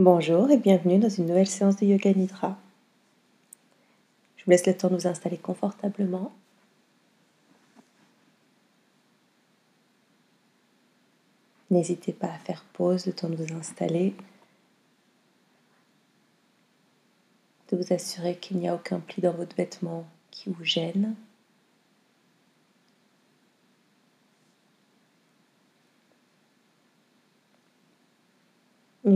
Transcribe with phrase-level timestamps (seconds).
[0.00, 2.56] Bonjour et bienvenue dans une nouvelle séance de Yoga Nidra.
[4.36, 6.32] Je vous laisse le temps de vous installer confortablement.
[11.72, 14.14] N'hésitez pas à faire pause le temps de vous installer,
[17.72, 21.16] de vous assurer qu'il n'y a aucun pli dans votre vêtement qui vous gêne.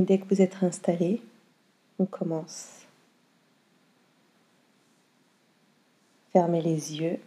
[0.00, 1.20] Dès que vous êtes installé,
[1.98, 2.86] on commence.
[6.32, 7.20] Fermez les yeux.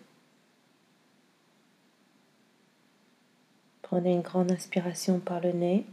[3.83, 5.85] Prenez une grande inspiration par le nez.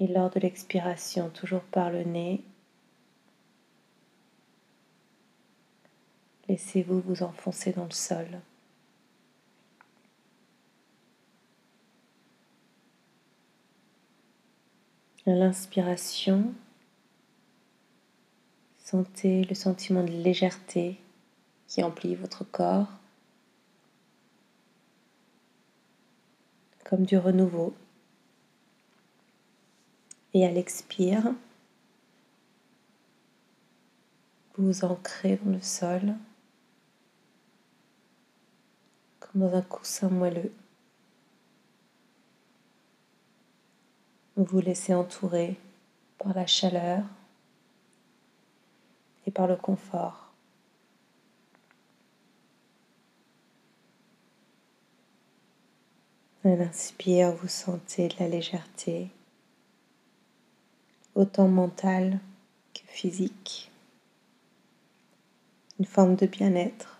[0.00, 2.44] Et lors de l'expiration, toujours par le nez,
[6.50, 8.26] laissez-vous vous enfoncer dans le sol.
[15.26, 16.52] À l'inspiration,
[18.78, 21.00] sentez le sentiment de légèreté
[21.66, 22.88] qui emplit votre corps,
[26.84, 27.74] comme du renouveau.
[30.34, 31.32] Et à l'expire,
[34.58, 36.14] vous vous ancrez dans le sol,
[39.20, 40.52] comme dans un coussin moelleux.
[44.36, 45.56] Vous vous laissez entourer
[46.18, 47.04] par la chaleur
[49.26, 50.32] et par le confort.
[56.44, 59.08] À l'inspire, vous sentez de la légèreté,
[61.14, 62.18] autant mentale
[62.74, 63.70] que physique,
[65.78, 66.93] une forme de bien-être.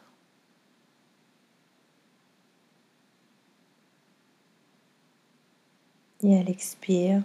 [6.26, 7.22] Et à l'expire,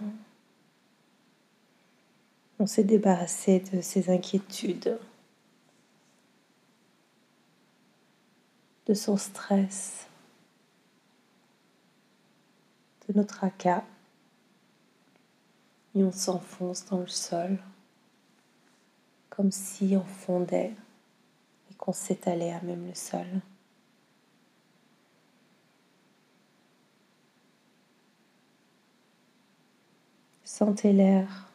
[2.58, 4.98] on s'est débarrassé de ses inquiétudes,
[8.84, 10.06] de son stress,
[13.08, 13.84] de notre tracas.
[15.94, 17.56] Et on s'enfonce dans le sol,
[19.30, 20.74] comme si on fondait
[21.70, 23.26] et qu'on s'étalait à même le sol.
[30.60, 31.48] Sentez l'air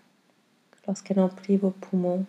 [0.87, 2.25] lorsqu'elle emplit vos poumons.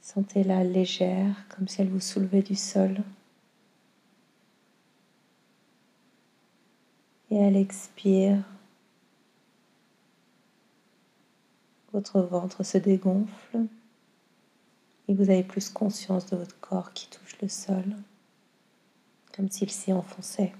[0.00, 3.02] Sentez-la légère, comme si elle vous soulevait du sol.
[7.32, 8.38] Et à l'expire,
[11.92, 13.66] votre ventre se dégonfle
[15.08, 17.96] et vous avez plus conscience de votre corps qui touche le sol,
[19.34, 20.52] comme s'il s'y enfonçait.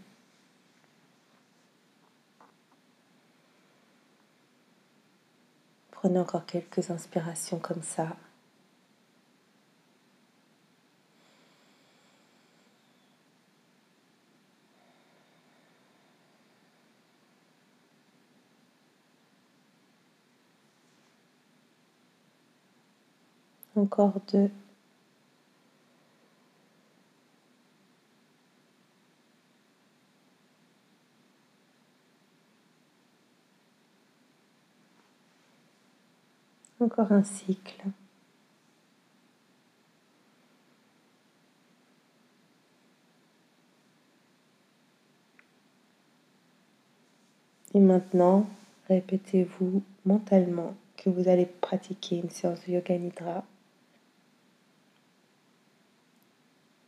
[6.08, 8.08] Encore quelques inspirations comme ça.
[23.74, 24.50] Encore deux.
[36.86, 37.82] Encore un cycle.
[47.74, 48.46] Et maintenant,
[48.86, 53.44] répétez-vous mentalement que vous allez pratiquer une séance de yoga nidra,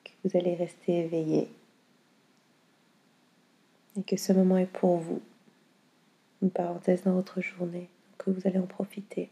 [0.05, 1.51] que vous allez rester éveillé
[3.97, 5.21] et que ce moment est pour vous,
[6.41, 9.29] une parenthèse dans votre journée, que vous allez en profiter.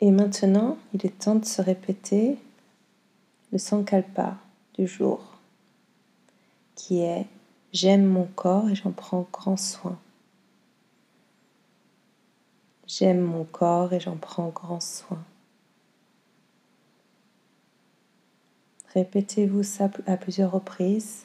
[0.00, 2.38] Et maintenant, il est temps de se répéter
[3.52, 4.36] le sankalpa
[4.74, 5.38] du jour,
[6.74, 7.26] qui est
[7.74, 9.98] J'aime mon corps et j'en prends grand soin.
[12.86, 15.18] J'aime mon corps et j'en prends grand soin.
[18.92, 21.24] Répétez-vous ça à plusieurs reprises.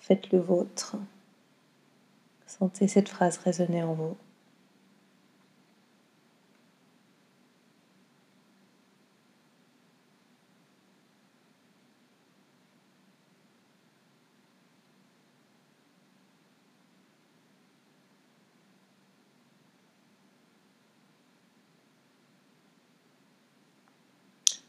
[0.00, 0.96] Faites le vôtre.
[2.46, 4.16] Sentez cette phrase résonner en vous.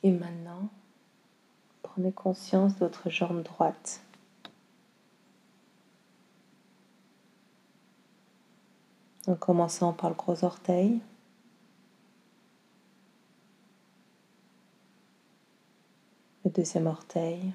[0.05, 0.69] Et maintenant,
[1.95, 4.01] Prenez conscience de votre jambe droite.
[9.27, 10.99] En commençant par le gros orteil.
[16.43, 17.53] Le deuxième orteil.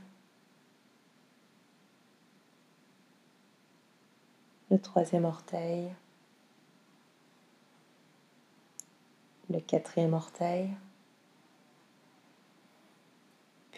[4.70, 5.94] Le troisième orteil.
[9.50, 10.70] Le quatrième orteil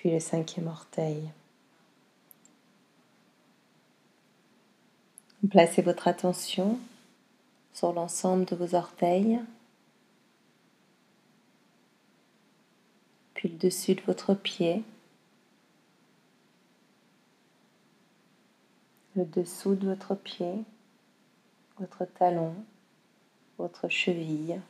[0.03, 1.31] puis le cinquième orteil.
[5.49, 6.81] Placez votre attention
[7.73, 9.39] sur l'ensemble de vos orteils,
[13.35, 14.83] puis le dessus de votre pied,
[19.15, 20.65] le dessous de votre pied,
[21.79, 22.57] votre talon,
[23.57, 24.61] votre cheville.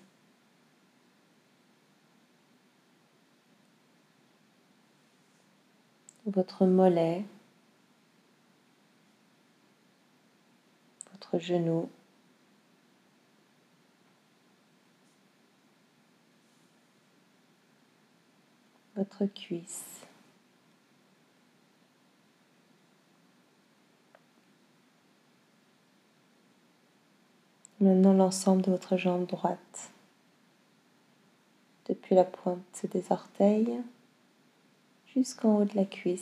[6.27, 7.25] Votre mollet,
[11.13, 11.91] votre genou,
[18.97, 20.07] votre cuisse.
[27.81, 29.91] Maintenant l'ensemble de votre jambe droite,
[31.89, 33.83] depuis la pointe des orteils
[35.15, 36.21] jusqu'en haut de la cuisse.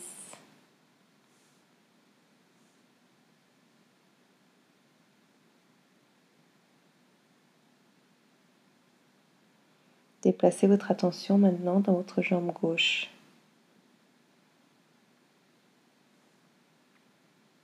[10.23, 13.11] Déplacez votre attention maintenant dans votre jambe gauche.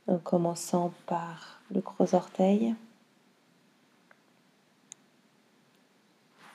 [0.06, 2.74] En commençant par le gros orteil,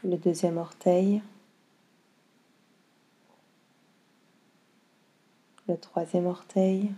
[0.03, 1.21] le deuxième orteil,
[5.67, 6.91] le troisième orteil,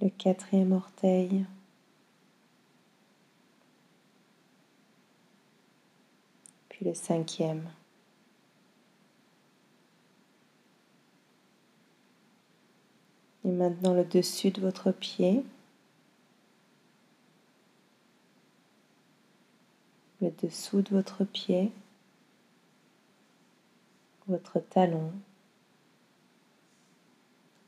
[0.00, 1.46] le quatrième orteil,
[6.68, 7.70] puis le cinquième.
[13.46, 15.44] Et maintenant le dessus de votre pied,
[20.22, 21.70] le dessous de votre pied,
[24.26, 25.12] votre talon,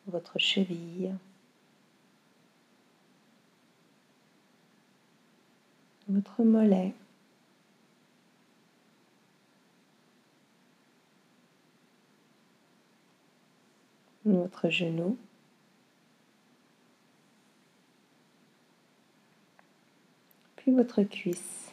[0.06, 1.14] votre cheville,
[6.08, 6.94] votre mollet,
[14.24, 15.18] votre genou,
[20.56, 21.65] puis votre cuisse.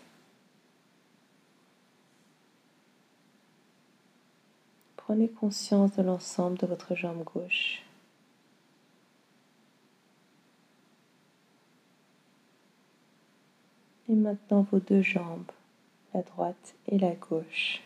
[5.05, 7.83] Prenez conscience de l'ensemble de votre jambe gauche.
[14.07, 15.51] Et maintenant vos deux jambes,
[16.13, 17.81] la droite et la gauche.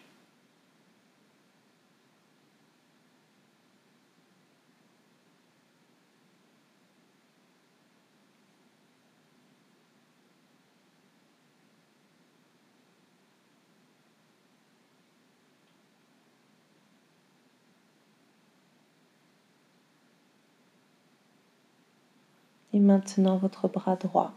[22.80, 24.34] Maintenant votre bras droit.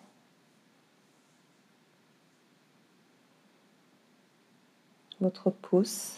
[5.21, 6.17] Votre pouce.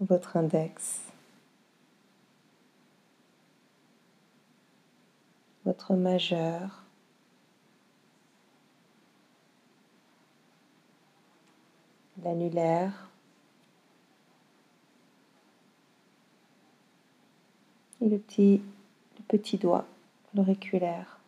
[0.00, 1.00] Votre index.
[5.64, 6.84] Votre majeur.
[12.22, 13.11] L'annulaire.
[18.02, 18.60] Et le petit,
[19.16, 19.86] le petit doigt,
[20.34, 21.18] l'auriculaire.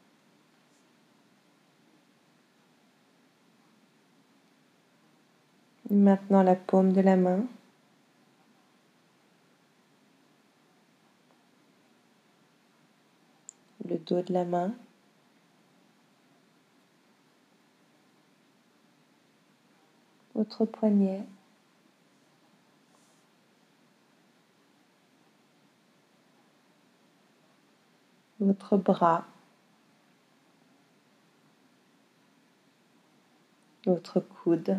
[5.90, 7.44] Maintenant la paume de la main.
[13.88, 14.74] Le dos de la main.
[20.34, 21.22] Votre poignet.
[28.44, 29.24] Votre bras,
[33.86, 34.76] votre coude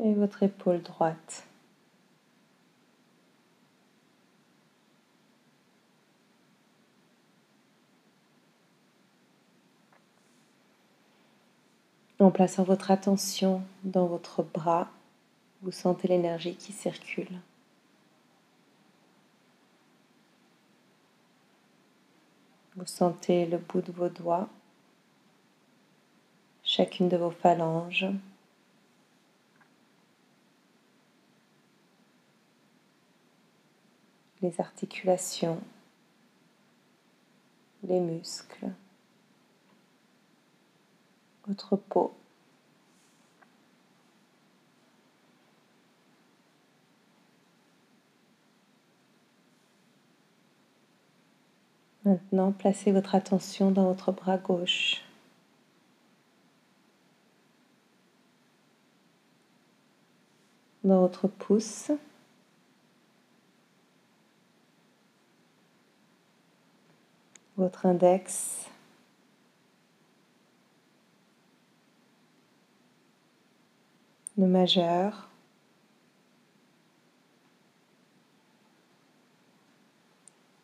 [0.00, 1.46] et votre épaule droite.
[12.20, 14.88] En plaçant votre attention dans votre bras,
[15.62, 17.28] vous sentez l'énergie qui circule.
[22.76, 24.48] Vous sentez le bout de vos doigts,
[26.64, 28.06] chacune de vos phalanges.
[34.44, 35.58] les articulations,
[37.82, 38.70] les muscles,
[41.46, 42.14] votre peau.
[52.04, 55.00] Maintenant, placez votre attention dans votre bras gauche.
[60.84, 61.90] Dans votre pouce.
[67.56, 68.68] Votre index.
[74.36, 75.30] Le majeur.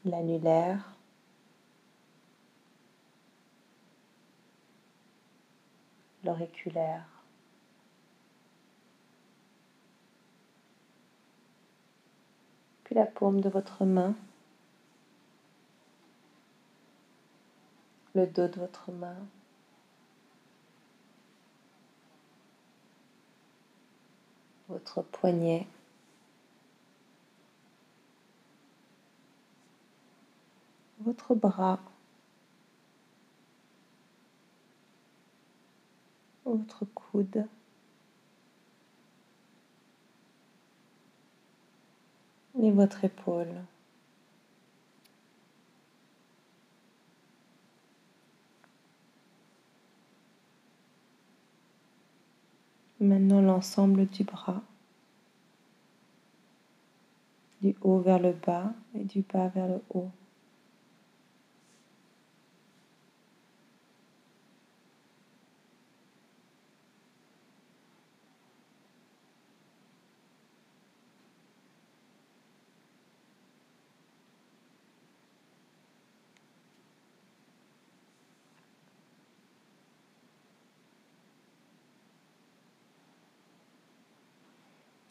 [0.04, 0.99] L'annulaire.
[6.24, 7.06] L'auriculaire.
[12.84, 14.14] Puis la paume de votre main,
[18.14, 19.16] le dos de votre main.
[24.70, 25.66] votre poignet,
[31.00, 31.80] votre bras,
[36.44, 37.46] votre coude.
[42.62, 43.62] Et votre épaule.
[53.00, 54.60] Maintenant l'ensemble du bras,
[57.62, 60.10] du haut vers le bas et du bas vers le haut.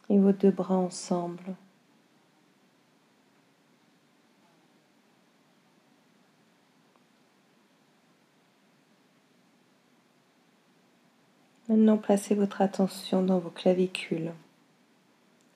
[0.09, 1.55] Et vos deux bras ensemble.
[11.67, 14.33] Maintenant, placez votre attention dans vos clavicules,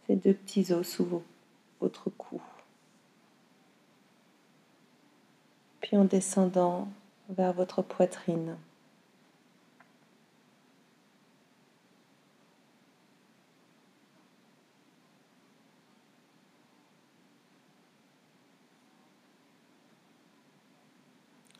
[0.05, 1.23] ces deux petits os sous
[1.81, 2.39] votre cou.
[5.81, 6.87] Puis en descendant
[7.29, 8.57] vers votre poitrine.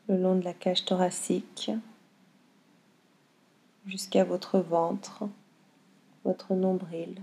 [0.08, 1.70] Le long de la cage thoracique
[3.86, 5.24] jusqu'à votre ventre,
[6.24, 7.22] votre nombril.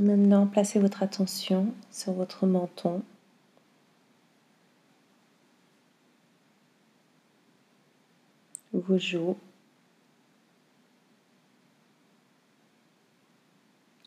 [0.00, 3.02] Maintenant, placez votre attention sur votre menton.
[8.86, 9.36] Vos joues,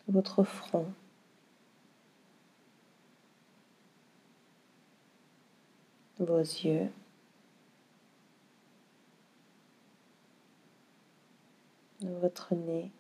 [0.08, 0.88] votre front.
[6.20, 6.90] vos yeux,
[12.02, 12.92] votre nez,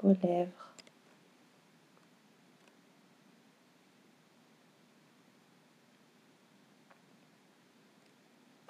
[0.00, 0.74] vos lèvres,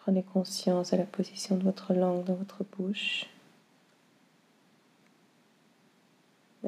[0.03, 3.27] Prenez conscience de la position de votre langue dans votre bouche.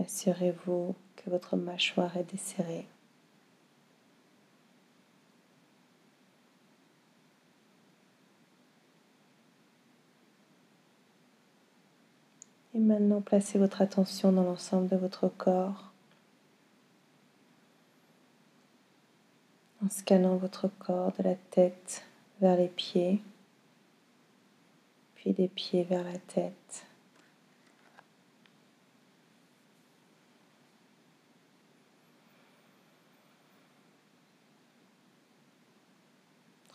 [0.00, 2.86] Assurez-vous que votre mâchoire est desserrée.
[12.72, 15.90] Et maintenant, placez votre attention dans l'ensemble de votre corps
[19.84, 22.04] en scannant votre corps de la tête
[22.40, 23.20] vers les pieds,
[25.14, 26.86] puis des pieds vers la tête.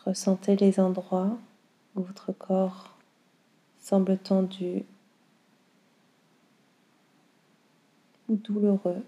[0.06, 1.38] Ressentez les endroits
[1.96, 2.96] où votre corps
[3.80, 4.84] semble tendu
[8.28, 9.04] ou douloureux.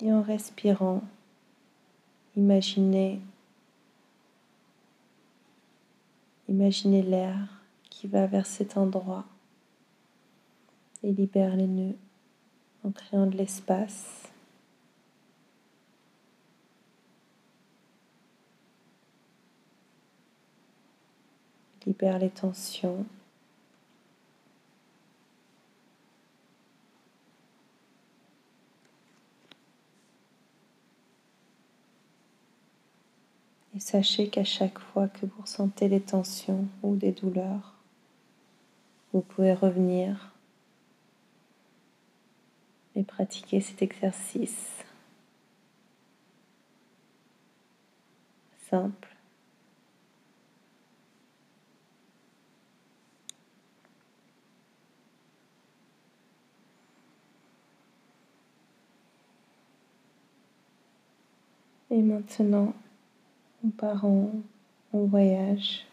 [0.00, 1.02] Et en respirant,
[2.38, 3.20] imaginez,
[6.48, 7.36] imaginez l'air
[7.90, 9.24] qui va vers cet endroit
[11.02, 11.96] et libère les nœuds
[12.84, 14.28] en créant de l'espace.
[21.84, 23.04] Libère les tensions.
[33.78, 37.74] Sachez qu'à chaque fois que vous ressentez des tensions ou des douleurs,
[39.12, 40.32] vous pouvez revenir
[42.96, 44.84] et pratiquer cet exercice
[48.68, 49.08] simple.
[61.90, 62.74] Et maintenant,
[63.64, 64.30] on part en,
[64.92, 65.86] voyage.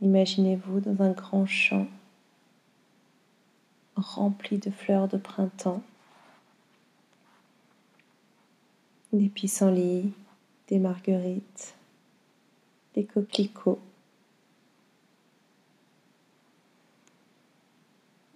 [0.00, 1.86] Imaginez-vous dans un grand champ
[3.96, 5.82] rempli de fleurs de printemps,
[9.12, 10.12] des pissenlits,
[10.68, 11.76] des marguerites,
[12.94, 13.80] des coquelicots,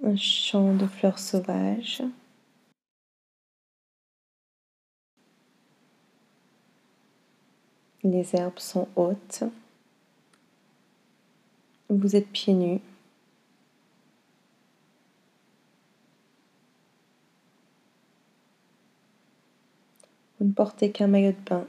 [0.05, 2.03] un champ de fleurs sauvages.
[8.05, 9.43] Les herbes sont hautes.
[11.89, 12.81] Vous êtes pieds nus.
[20.39, 21.67] Vous ne portez qu'un maillot de bain.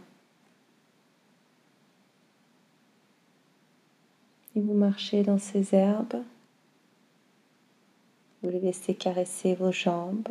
[4.56, 6.24] Et vous marchez dans ces herbes.
[8.42, 10.30] Vous les laissez caresser vos jambes,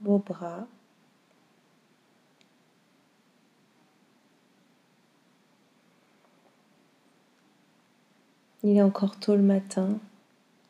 [0.00, 0.66] vos bras.
[8.64, 9.98] Il est encore tôt le matin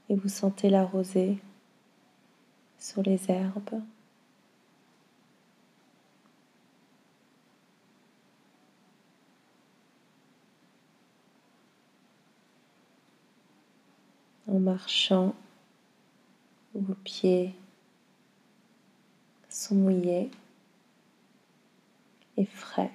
[0.09, 1.39] et vous sentez la rosée
[2.79, 3.83] sur les herbes.
[14.49, 15.35] En marchant,
[16.75, 17.55] vos pieds
[19.51, 20.31] sont mouillés
[22.39, 22.91] et frais.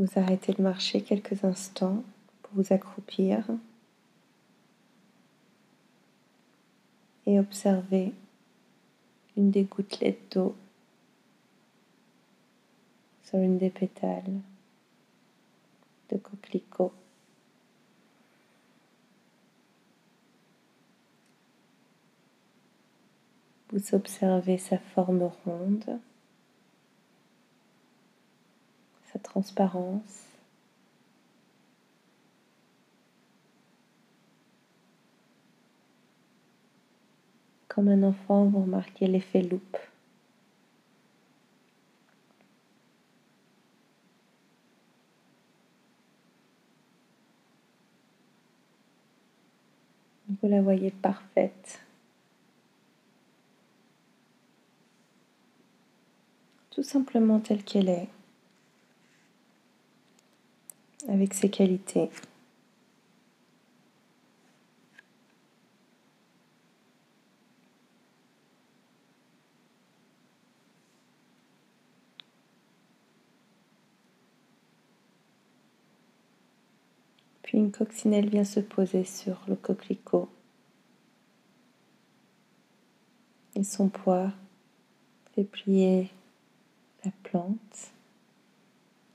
[0.00, 2.02] Vous arrêtez de marcher quelques instants
[2.40, 3.44] pour vous accroupir
[7.26, 8.14] et observer
[9.36, 10.56] une des gouttelettes d'eau
[13.24, 14.40] sur une des pétales
[16.08, 16.94] de coquelicot.
[23.68, 26.00] Vous observez sa forme ronde
[29.22, 30.26] transparence.
[37.68, 39.78] Comme un enfant, vous remarquez l'effet loupe.
[50.42, 51.80] Vous la voyez parfaite.
[56.70, 58.08] Tout simplement telle qu'elle est
[61.08, 62.10] avec ses qualités.
[77.42, 80.28] Puis une coccinelle vient se poser sur le coquelicot.
[83.56, 84.30] Et son poids
[85.34, 86.10] fait plier
[87.04, 87.90] la plante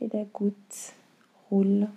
[0.02, 0.94] et la goutte
[1.50, 1.88] roule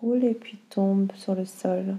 [0.00, 1.96] roule et puis tombe sur le sol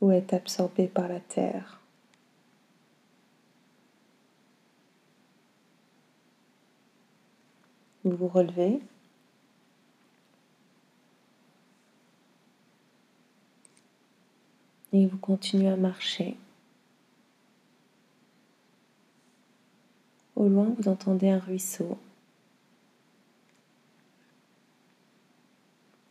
[0.00, 1.80] ou est absorbé par la terre.
[8.04, 8.80] Vous vous relevez.
[14.92, 16.36] Et vous continuez à marcher.
[20.42, 21.96] Au loin, vous entendez un ruisseau.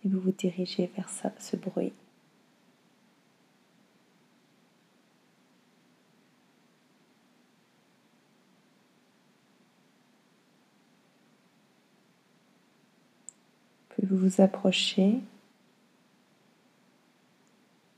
[0.06, 1.92] Et vous vous dirigez vers ça, ce bruit.
[13.90, 15.20] Plus vous vous approchez,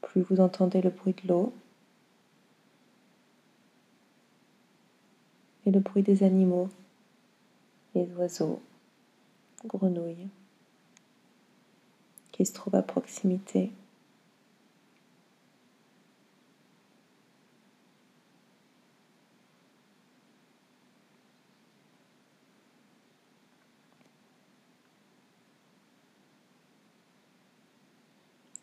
[0.01, 1.53] plus vous entendez le bruit de l'eau
[5.73, 6.69] le bruit des animaux,
[7.95, 8.62] les oiseaux,
[9.65, 10.27] grenouilles,
[12.31, 13.71] qui se trouvent à proximité.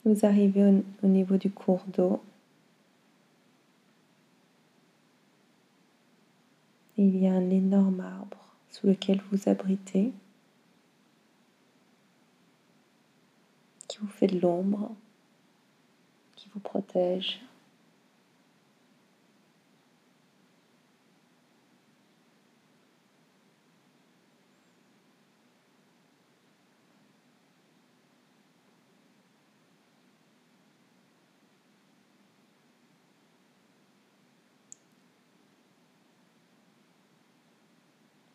[0.04, 2.22] Vous arrivez au, niveau du cours d'eau.
[7.02, 8.36] Il y a un énorme arbre
[8.68, 10.12] sous lequel vous abritez,
[13.88, 14.94] qui vous fait de l'ombre,
[16.36, 17.40] qui vous protège.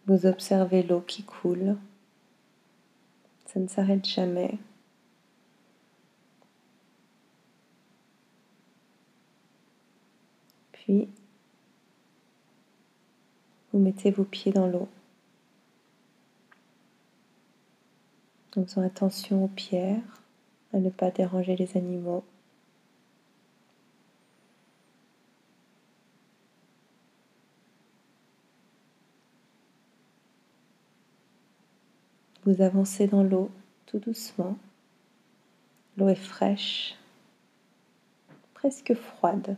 [0.08, 1.78] Vous observez l'eau qui coule.
[3.48, 4.58] Ça ne s'arrête jamais.
[10.74, 11.10] Puis,
[13.72, 14.88] vous mettez vos pieds dans l'eau.
[18.58, 20.22] En attention aux pierres,
[20.74, 22.24] à ne pas déranger les animaux.
[32.46, 33.50] Vous avancez dans l'eau
[33.88, 34.56] tout doucement.
[35.98, 36.96] L'eau est fraîche,
[38.54, 39.58] presque froide.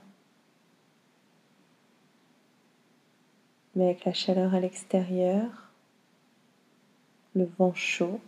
[3.75, 5.69] Mais avec la chaleur à l'extérieur,
[7.35, 8.21] le vent chaud,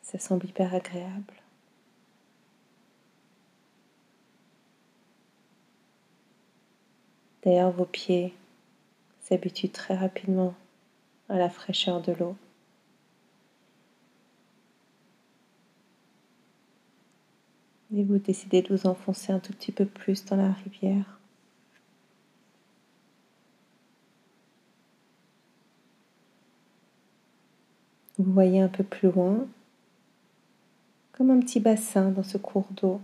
[0.00, 1.34] ça semble hyper agréable.
[7.42, 8.34] D'ailleurs, vos pieds
[9.20, 10.54] s'habituent très rapidement
[11.28, 12.34] à la fraîcheur de l'eau.
[17.94, 21.18] Et vous décidez de vous enfoncer un tout petit peu plus dans la rivière.
[28.18, 29.46] Vous voyez un peu plus loin,
[31.12, 33.00] comme un petit bassin dans ce cours d'eau.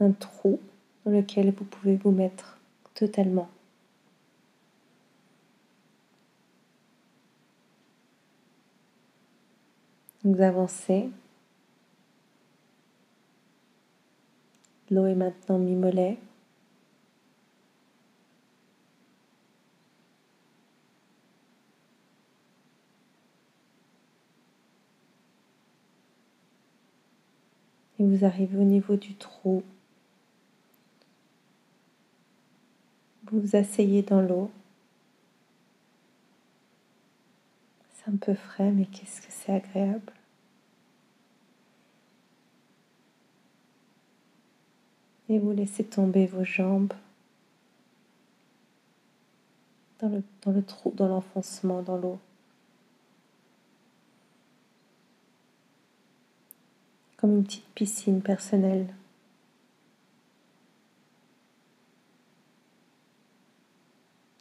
[0.00, 0.58] Un trou
[1.04, 2.58] dans lequel vous pouvez vous mettre
[2.94, 3.48] totalement.
[10.22, 11.08] Vous avancez.
[14.90, 16.18] L'eau est maintenant mi-mollet.
[27.98, 29.62] Et vous arrivez au niveau du trou.
[33.24, 34.50] Vous vous asseyez dans l'eau.
[37.92, 40.12] C'est un peu frais, mais qu'est-ce que c'est agréable.
[45.28, 46.92] Et vous laissez tomber vos jambes
[50.00, 52.18] dans le, dans le trou, dans l'enfoncement, dans l'eau.
[57.16, 58.86] Comme une petite piscine personnelle.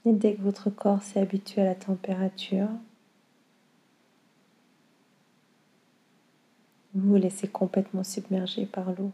[0.05, 2.69] Et dès que votre corps s'est habitué à la température,
[6.93, 9.12] Vous vous laissez complètement submerger par l'eau.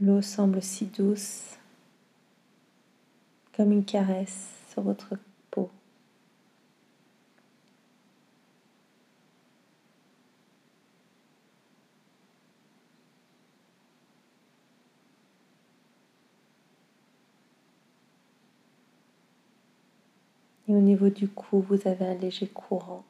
[0.00, 1.58] L'eau semble si douce,
[3.56, 5.16] comme une caresse sur votre
[20.68, 23.02] Et au niveau du cou, vous avez un léger courant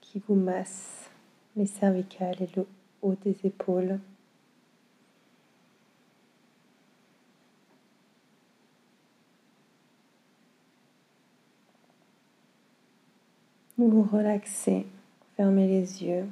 [0.00, 1.08] qui vous masse
[1.54, 2.66] les cervicales et le
[3.02, 4.00] haut des épaules.
[13.78, 14.86] Vous relaxez,
[15.36, 16.26] fermez les yeux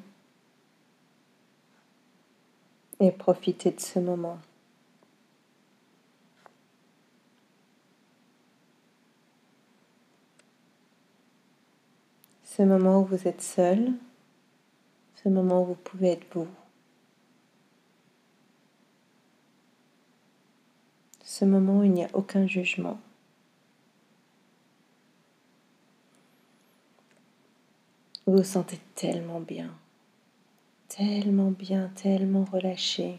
[2.99, 4.39] et profitez de ce moment.
[12.55, 13.95] Ce moment où vous êtes seul,
[15.15, 16.47] ce moment où vous pouvez être vous.
[21.25, 23.01] Ce moment où il n'y a aucun jugement.
[28.27, 29.75] Vous vous sentez tellement bien,
[30.89, 33.19] tellement bien, tellement relâché.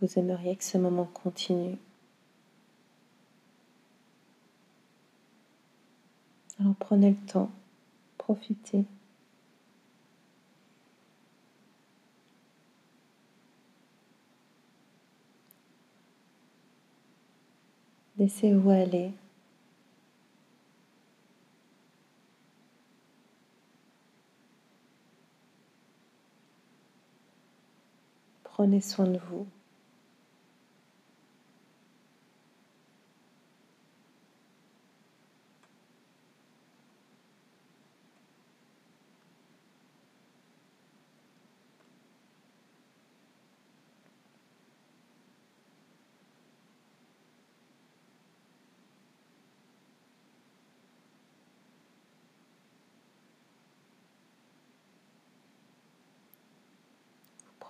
[0.00, 1.76] Vous aimeriez que ce moment continue.
[6.82, 7.48] Prenez le temps,
[8.18, 8.84] profitez.
[18.18, 19.12] Laissez-vous aller.
[28.42, 29.46] Prenez soin de vous.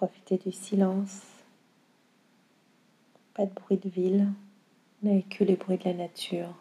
[0.03, 1.23] Profitez du silence.
[3.35, 4.33] Pas de bruit de ville,
[5.01, 6.57] mais que les bruits de la nature.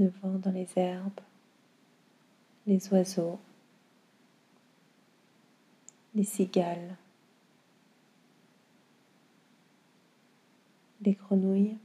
[0.00, 1.20] Le vent dans les herbes,
[2.66, 3.38] les oiseaux,
[6.16, 6.96] les cigales,
[11.02, 11.78] les grenouilles.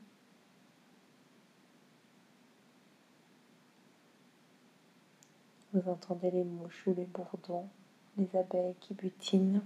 [5.74, 7.70] Vous entendez les mouches ou les bourdons
[8.18, 9.62] les abeilles qui butinent.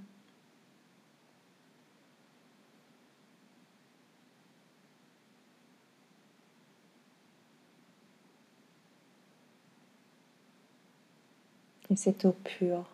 [11.90, 12.86] Et cette eau pure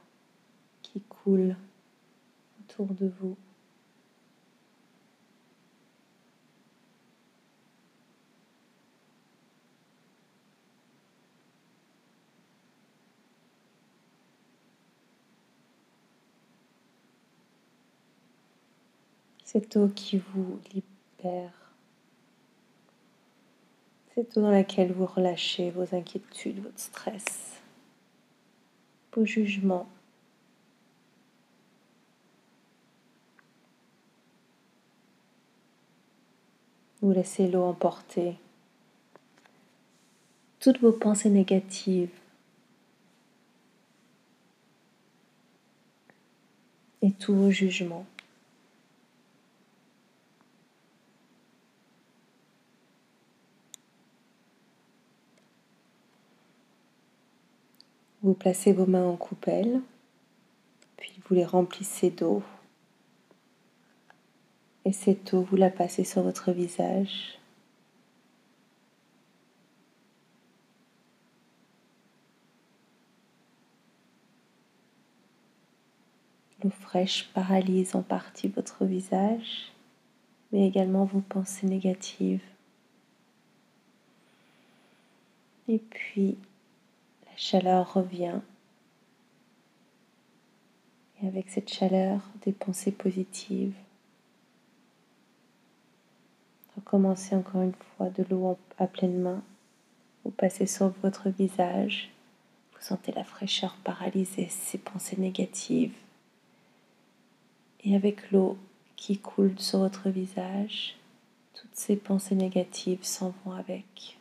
[0.82, 1.56] qui coule
[2.60, 3.38] autour de vous.
[19.48, 21.54] Cette eau qui vous libère,
[24.14, 27.62] cette eau dans laquelle vous relâchez vos inquiétudes, votre stress,
[29.14, 29.88] vos jugements.
[37.02, 38.36] Vous laissez l'eau emporter
[40.60, 42.12] toutes vos pensées négatives
[47.02, 48.06] et tous vos jugements.
[58.34, 59.82] Placez vos mains en coupelle,
[60.98, 62.44] puis vous les remplissez d'eau.
[64.86, 67.40] Et cette eau, vous la passez sur votre visage.
[76.64, 79.72] L'eau fraîche paralyse en partie votre visage,
[80.52, 82.44] mais également vos pensées négatives.
[85.68, 86.38] Et puis,
[87.38, 88.42] chaleur revient.
[91.22, 93.76] Et avec cette chaleur, des pensées positives.
[96.76, 99.42] Recommencez encore une fois de l'eau à pleine main.
[100.24, 102.12] Vous passez sur votre visage.
[102.74, 105.96] Vous sentez la fraîcheur paralyser ces pensées négatives.
[107.84, 108.58] Et avec l'eau
[108.96, 110.98] qui coule sur votre visage,
[111.54, 114.17] toutes ces pensées négatives s'en vont avec.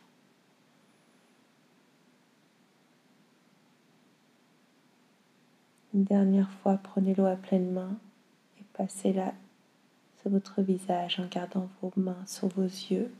[5.97, 7.97] Une dernière fois, prenez l'eau à pleine main
[8.59, 9.33] et passez-la
[10.21, 13.11] sur votre visage en gardant vos mains sur vos yeux.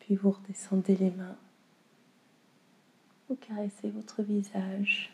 [0.00, 1.36] Puis vous redescendez les mains
[3.28, 5.12] Vous caressez votre visage.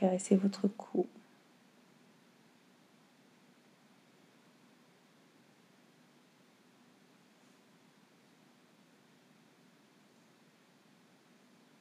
[0.00, 1.06] Vous caressez votre cou.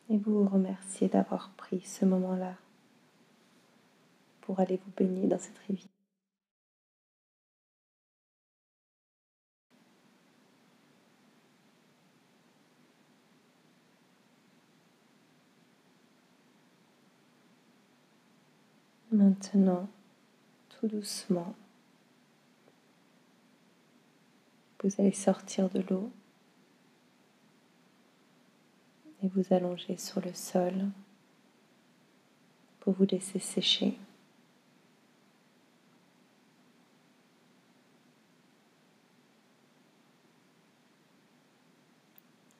[0.09, 2.55] Et vous vous remerciez d'avoir pris ce moment-là
[4.41, 5.98] pour aller vous baigner dans cette rivière.
[19.29, 19.87] Maintenant,
[20.69, 21.53] tout doucement,
[24.81, 26.09] vous allez sortir de l'eau
[29.21, 30.73] et vous allonger sur le sol
[32.79, 33.99] pour vous laisser sécher.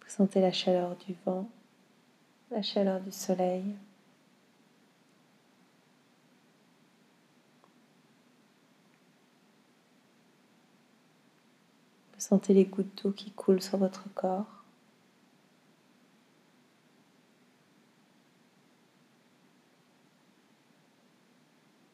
[0.02, 1.50] Vous sentez la chaleur du vent,
[2.52, 3.76] la chaleur du soleil.
[12.19, 14.46] Vous sentez les gouttes d'eau qui coulent sur votre corps.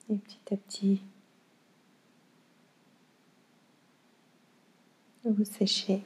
[0.09, 1.01] Et petit à petit,
[5.23, 6.03] vous séchez.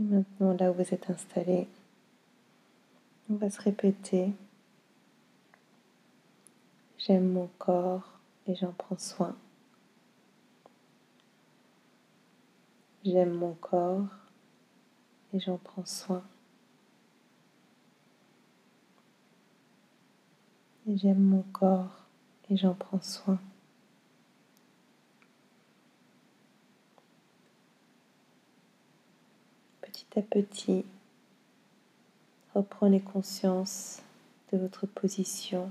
[0.00, 0.02] Et
[0.56, 1.68] là où vous êtes installé,
[3.30, 4.32] on va se répéter.
[6.98, 8.12] J'aime mon corps
[8.46, 9.36] et j'en prends soin.
[13.04, 14.06] J'aime mon corps
[15.32, 16.22] et j'en prends soin.
[20.86, 22.04] J'aime mon corps
[22.50, 23.38] et j'en prends soin.
[29.80, 30.84] Petit petit,
[32.54, 34.02] reprenez conscience
[34.52, 35.70] de votre position,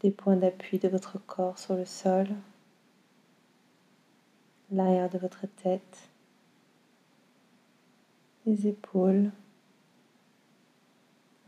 [0.00, 2.28] des points d'appui de votre corps sur le sol
[4.70, 6.08] l'arrière de votre tête,
[8.46, 9.30] les épaules,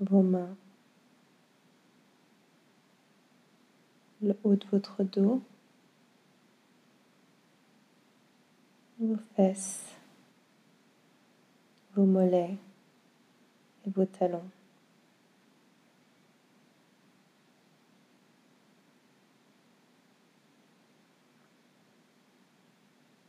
[0.00, 0.56] vos mains,
[4.22, 5.42] le haut de votre dos,
[8.98, 9.84] vos fesses,
[12.04, 12.56] mollets
[13.86, 14.48] et vos talons.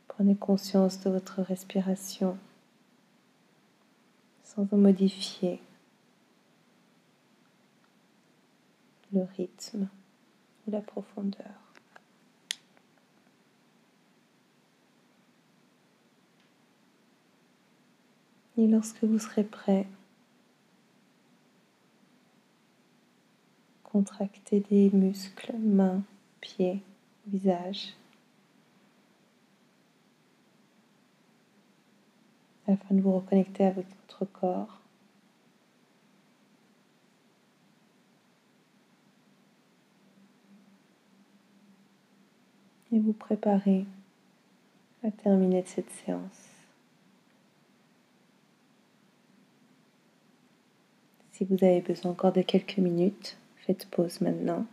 [0.08, 2.38] Prenez conscience de votre respiration
[4.44, 5.60] sans en modifier
[9.12, 9.88] le rythme
[10.66, 11.61] ou la profondeur.
[18.62, 19.88] Et lorsque vous serez prêt,
[23.82, 26.04] contractez des muscles, mains,
[26.40, 26.80] pieds,
[27.26, 27.94] visage.
[32.68, 34.80] afin de vous reconnecter avec votre corps.
[42.92, 43.84] Et vous préparer
[45.02, 46.51] à terminer cette séance.
[51.42, 54.64] Si vous avez besoin encore de quelques minutes, faites pause maintenant.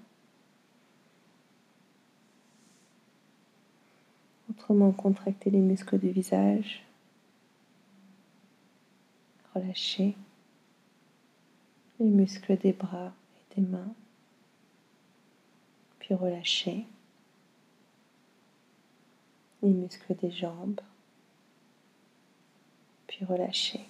[4.51, 6.85] Autrement, contractez les muscles du visage
[9.55, 10.15] relâchez
[11.99, 13.95] les muscles des bras et des mains,
[15.97, 16.85] puis relâchez
[19.63, 20.81] les muscles des jambes,
[23.07, 23.87] puis relâchez.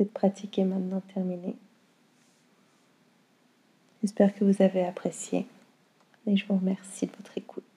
[0.00, 1.56] Cette pratique est maintenant terminée.
[4.00, 5.46] J'espère que vous avez apprécié
[6.26, 7.69] et je vous remercie de votre écoute.